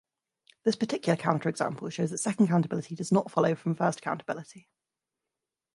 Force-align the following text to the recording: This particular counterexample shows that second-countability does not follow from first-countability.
This 0.63 0.75
particular 0.75 1.15
counterexample 1.15 1.91
shows 1.91 2.09
that 2.09 2.17
second-countability 2.17 2.95
does 2.97 3.11
not 3.11 3.29
follow 3.29 3.53
from 3.53 3.75
first-countability. 3.75 4.65